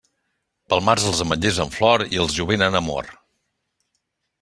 [0.73, 3.17] Pel març, els ametllers en flor i el jovent en amor.